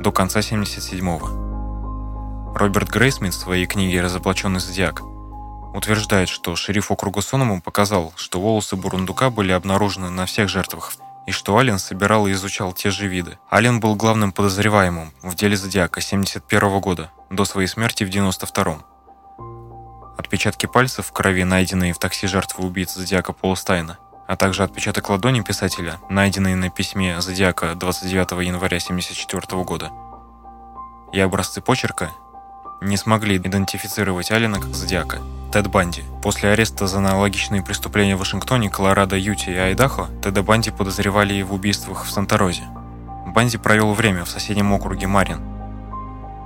до 0.00 0.12
конца 0.12 0.40
1977 0.40 1.18
года. 1.18 1.43
Роберт 2.54 2.88
Грейсмит 2.88 3.34
в 3.34 3.38
своей 3.38 3.66
книге 3.66 4.00
«Разоблаченный 4.00 4.60
зодиак» 4.60 5.02
утверждает, 5.74 6.28
что 6.28 6.54
шериф 6.54 6.92
округа 6.92 7.20
Соному 7.20 7.60
показал, 7.60 8.12
что 8.14 8.40
волосы 8.40 8.76
Бурундука 8.76 9.30
были 9.30 9.50
обнаружены 9.50 10.08
на 10.08 10.24
всех 10.24 10.48
жертвах, 10.48 10.92
и 11.26 11.32
что 11.32 11.58
Аллен 11.58 11.80
собирал 11.80 12.28
и 12.28 12.32
изучал 12.32 12.72
те 12.72 12.90
же 12.90 13.08
виды. 13.08 13.40
Аллен 13.50 13.80
был 13.80 13.96
главным 13.96 14.30
подозреваемым 14.30 15.12
в 15.20 15.34
деле 15.34 15.56
Зодиака 15.56 16.00
71 16.00 16.78
года, 16.78 17.10
до 17.28 17.44
своей 17.44 17.66
смерти 17.66 18.04
в 18.04 18.08
92-м. 18.08 18.84
Отпечатки 20.16 20.66
пальцев 20.66 21.06
в 21.06 21.12
крови, 21.12 21.42
найденные 21.42 21.92
в 21.92 21.98
такси 21.98 22.28
жертвы 22.28 22.64
убийцы 22.64 23.00
Зодиака 23.00 23.32
Полустайна, 23.32 23.98
а 24.28 24.36
также 24.36 24.62
отпечаток 24.62 25.10
ладони 25.10 25.40
писателя, 25.40 25.98
найденный 26.08 26.54
на 26.54 26.70
письме 26.70 27.20
Зодиака 27.20 27.74
29 27.74 28.46
января 28.46 28.78
74 28.78 29.64
года, 29.64 29.90
и 31.12 31.18
образцы 31.18 31.60
почерка 31.60 32.12
не 32.80 32.96
смогли 32.96 33.36
идентифицировать 33.36 34.30
Алина 34.30 34.60
как 34.60 34.74
зодиака. 34.74 35.20
Тед 35.52 35.68
Банди. 35.68 36.02
После 36.22 36.50
ареста 36.50 36.86
за 36.86 36.98
аналогичные 36.98 37.62
преступления 37.62 38.16
в 38.16 38.18
Вашингтоне, 38.18 38.70
Колорадо, 38.70 39.16
Юте 39.16 39.52
и 39.52 39.56
Айдахо, 39.56 40.08
Теда 40.22 40.42
Банди 40.42 40.70
подозревали 40.70 41.34
и 41.34 41.42
в 41.42 41.54
убийствах 41.54 42.04
в 42.04 42.10
Санта-Розе. 42.10 42.64
Банди 43.26 43.56
провел 43.56 43.92
время 43.92 44.24
в 44.24 44.30
соседнем 44.30 44.72
округе 44.72 45.06
Марин, 45.06 45.40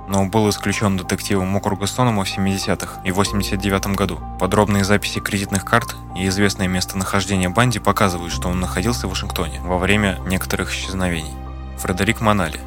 но 0.09 0.25
был 0.25 0.49
исключен 0.49 0.97
детективом 0.97 1.55
округа 1.55 1.85
Сонома 1.85 2.23
в 2.23 2.27
70-х 2.27 3.01
и 3.03 3.11
89 3.11 3.95
году. 3.95 4.19
Подробные 4.39 4.83
записи 4.83 5.19
кредитных 5.19 5.65
карт 5.65 5.95
и 6.15 6.27
известное 6.27 6.67
местонахождение 6.67 7.49
Банди 7.49 7.79
показывают, 7.79 8.33
что 8.33 8.49
он 8.49 8.59
находился 8.59 9.07
в 9.07 9.11
Вашингтоне 9.11 9.61
во 9.61 9.77
время 9.77 10.19
некоторых 10.25 10.71
исчезновений. 10.71 11.33
Фредерик 11.77 12.21
Манали, 12.21 12.59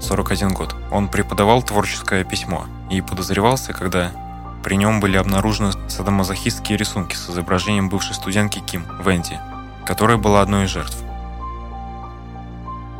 41 0.00 0.52
год. 0.52 0.74
Он 0.90 1.08
преподавал 1.08 1.62
творческое 1.62 2.24
письмо 2.24 2.66
и 2.90 3.00
подозревался, 3.00 3.72
когда 3.72 4.12
при 4.62 4.76
нем 4.76 5.00
были 5.00 5.16
обнаружены 5.16 5.72
садомазохистские 5.88 6.76
рисунки 6.76 7.14
с 7.14 7.30
изображением 7.30 7.88
бывшей 7.88 8.14
студентки 8.14 8.58
Ким 8.58 8.84
Венди, 9.04 9.38
которая 9.84 10.16
была 10.16 10.42
одной 10.42 10.64
из 10.64 10.70
жертв. 10.70 10.96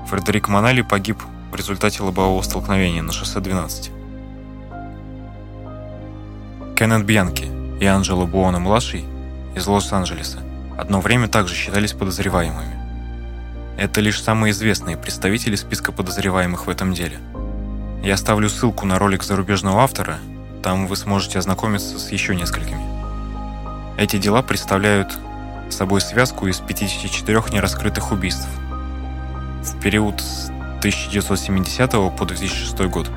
Фредерик 0.08 0.48
Манали 0.48 0.82
погиб 0.82 1.22
в 1.50 1.56
результате 1.56 2.02
лобового 2.02 2.42
столкновения 2.42 3.02
на 3.02 3.12
шоссе 3.12 3.40
12. 3.40 3.90
Кеннет 6.76 7.04
Бьянки 7.04 7.50
и 7.80 7.86
Анджело 7.86 8.26
Буона-младший 8.26 9.04
из 9.54 9.66
Лос-Анджелеса 9.66 10.38
одно 10.78 11.00
время 11.00 11.26
также 11.26 11.54
считались 11.54 11.94
подозреваемыми. 11.94 12.75
Это 13.76 14.00
лишь 14.00 14.22
самые 14.22 14.52
известные 14.52 14.96
представители 14.96 15.54
списка 15.54 15.92
подозреваемых 15.92 16.66
в 16.66 16.70
этом 16.70 16.94
деле. 16.94 17.18
Я 18.02 18.14
оставлю 18.14 18.48
ссылку 18.48 18.86
на 18.86 18.98
ролик 18.98 19.22
зарубежного 19.22 19.82
автора, 19.82 20.18
там 20.62 20.86
вы 20.86 20.96
сможете 20.96 21.38
ознакомиться 21.38 21.98
с 21.98 22.10
еще 22.10 22.34
несколькими. 22.34 22.80
Эти 23.98 24.16
дела 24.16 24.42
представляют 24.42 25.18
собой 25.70 26.00
связку 26.00 26.46
из 26.46 26.58
54 26.58 27.42
нераскрытых 27.52 28.12
убийств. 28.12 28.48
В 29.62 29.80
период 29.80 30.20
с 30.20 30.48
1970 30.78 31.90
по 32.16 32.24
2006 32.24 32.78
год 32.82 33.10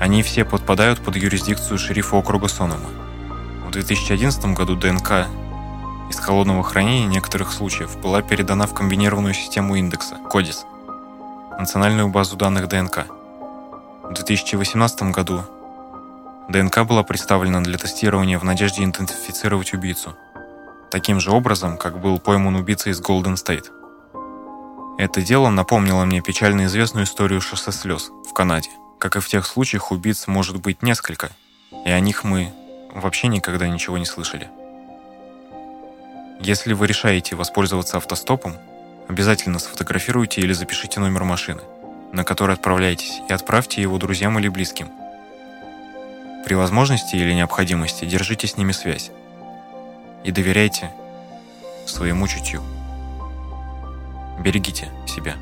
они 0.00 0.22
все 0.22 0.44
подпадают 0.44 1.00
под 1.00 1.16
юрисдикцию 1.16 1.78
шерифа 1.78 2.16
округа 2.16 2.48
Сонома. 2.48 2.88
В 3.66 3.70
2011 3.70 4.44
году 4.54 4.76
ДНК 4.76 5.26
из 6.14 6.20
холодного 6.20 6.62
хранения 6.62 7.08
некоторых 7.08 7.52
случаев 7.52 7.98
была 7.98 8.22
передана 8.22 8.66
в 8.66 8.74
комбинированную 8.74 9.34
систему 9.34 9.74
индекса 9.74 10.16
CODIS, 10.30 10.64
национальную 11.58 12.08
базу 12.08 12.36
данных 12.36 12.68
ДНК. 12.68 13.06
В 14.04 14.12
2018 14.14 15.10
году 15.10 15.42
ДНК 16.48 16.84
была 16.84 17.02
представлена 17.02 17.60
для 17.62 17.78
тестирования 17.78 18.38
в 18.38 18.44
надежде 18.44 18.84
идентифицировать 18.84 19.74
убийцу, 19.74 20.14
таким 20.92 21.18
же 21.18 21.32
образом, 21.32 21.76
как 21.76 22.00
был 22.00 22.20
пойман 22.20 22.54
убийца 22.54 22.90
из 22.90 23.00
Голден 23.00 23.36
Стейт. 23.36 23.72
Это 24.98 25.20
дело 25.20 25.50
напомнило 25.50 26.04
мне 26.04 26.20
печально 26.20 26.66
известную 26.66 27.06
историю 27.06 27.40
шоссе 27.40 27.72
слез 27.72 28.10
в 28.30 28.32
Канаде. 28.32 28.70
Как 29.00 29.16
и 29.16 29.20
в 29.20 29.26
тех 29.26 29.44
случаях, 29.46 29.90
убийц 29.90 30.28
может 30.28 30.60
быть 30.60 30.80
несколько, 30.80 31.30
и 31.84 31.90
о 31.90 31.98
них 31.98 32.22
мы 32.22 32.52
вообще 32.94 33.26
никогда 33.26 33.66
ничего 33.66 33.98
не 33.98 34.06
слышали. 34.06 34.48
Если 36.40 36.72
вы 36.72 36.86
решаете 36.86 37.36
воспользоваться 37.36 37.96
автостопом, 37.96 38.56
обязательно 39.08 39.58
сфотографируйте 39.58 40.40
или 40.40 40.52
запишите 40.52 41.00
номер 41.00 41.24
машины, 41.24 41.62
на 42.12 42.24
которой 42.24 42.52
отправляетесь, 42.52 43.20
и 43.28 43.32
отправьте 43.32 43.80
его 43.80 43.98
друзьям 43.98 44.38
или 44.38 44.48
близким. 44.48 44.88
При 46.44 46.54
возможности 46.54 47.16
или 47.16 47.32
необходимости 47.32 48.04
держите 48.04 48.46
с 48.46 48.56
ними 48.56 48.72
связь 48.72 49.10
и 50.24 50.30
доверяйте 50.30 50.90
своему 51.86 52.26
чутью. 52.28 52.62
Берегите 54.40 54.88
себя. 55.06 55.36